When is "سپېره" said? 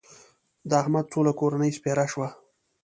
1.77-2.05